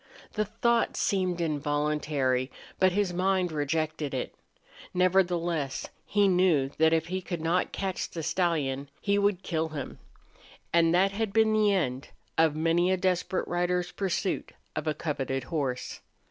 The 0.33 0.45
thought 0.45 0.97
seemed 0.97 1.41
involuntary, 1.41 2.49
but 2.79 2.91
his 2.91 3.13
mind 3.13 3.51
rejected 3.51 4.15
it. 4.15 4.33
Nevertheless, 4.95 5.89
he 6.07 6.27
knew 6.27 6.69
that 6.79 6.91
if 6.91 7.05
he 7.09 7.21
could 7.21 7.39
not 7.39 7.71
catch 7.71 8.09
the 8.09 8.23
stallion 8.23 8.89
he 8.99 9.19
would 9.19 9.43
kill 9.43 9.69
him. 9.69 9.99
That 10.73 11.11
had 11.11 11.31
been 11.31 11.53
the 11.53 11.71
end 11.71 12.07
of 12.35 12.55
many 12.55 12.91
a 12.91 12.97
desperate 12.97 13.47
rider's 13.47 13.91
pursuit 13.91 14.53
of 14.75 14.87
a 14.87 14.95
coveted 14.95 15.43
horse. 15.43 15.99